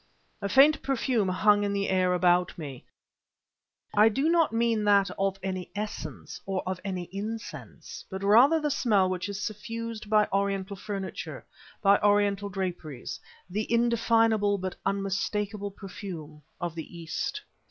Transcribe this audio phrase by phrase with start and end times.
[0.41, 2.83] A faint perfume hung in the air about me;
[3.95, 8.71] I do not mean that of any essence or of any incense, but rather the
[8.71, 11.45] smell which is suffused by Oriental furniture,
[11.83, 17.39] by Oriental draperies; the indefinable but unmistakable perfume of the East.